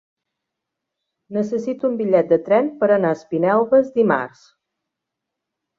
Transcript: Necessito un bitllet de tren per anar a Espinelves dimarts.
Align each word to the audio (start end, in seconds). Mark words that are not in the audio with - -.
Necessito 1.37 1.91
un 1.91 1.99
bitllet 2.01 2.33
de 2.33 2.41
tren 2.49 2.73
per 2.81 2.91
anar 2.97 3.13
a 3.15 3.19
Espinelves 3.21 3.95
dimarts. 4.01 4.45